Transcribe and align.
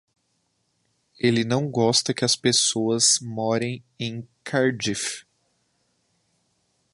Ele 1.19 1.43
não 1.45 1.69
gosta 1.69 2.11
que 2.11 2.25
as 2.25 2.35
pessoas 2.35 3.19
morem 3.21 3.83
em 3.99 4.27
Cardiff. 4.43 5.27